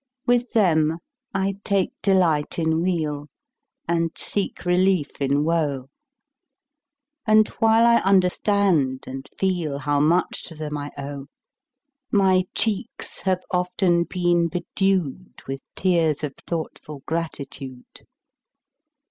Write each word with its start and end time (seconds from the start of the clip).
With 0.25 0.53
them 0.53 0.97
I 1.31 1.57
take 1.63 1.91
delight 2.01 2.57
in 2.57 2.81
weal 2.81 3.27
And 3.87 4.09
seek 4.17 4.65
relief 4.65 5.21
in 5.21 5.43
woe; 5.43 5.89
And 7.27 7.47
while 7.59 7.85
I 7.85 7.97
understand 7.97 9.03
and 9.05 9.29
feel 9.37 9.77
How 9.77 9.99
much 9.99 10.41
to 10.45 10.55
them 10.55 10.75
I 10.75 10.89
owe, 10.97 11.27
10 11.27 11.27
My 12.09 12.43
cheeks 12.55 13.21
have 13.25 13.43
often 13.51 14.05
been 14.05 14.47
bedew'd 14.47 15.43
With 15.47 15.61
tears 15.75 16.23
of 16.23 16.33
thoughtful 16.49 17.03
gratitude. 17.05 18.01